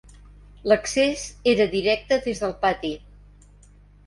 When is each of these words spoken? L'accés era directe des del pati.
L'accés 0.71 1.25
era 1.53 1.67
directe 1.75 2.19
des 2.25 2.43
del 2.45 2.57
pati. 2.65 2.93